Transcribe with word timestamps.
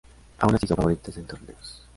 Aun 0.39 0.55
así 0.55 0.65
son 0.65 0.77
favoritas 0.77 1.15
en 1.17 1.27
torneos. 1.27 1.83